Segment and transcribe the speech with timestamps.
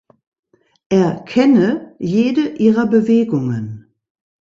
[0.89, 3.93] Er kenne jede ihrer Bewegungen.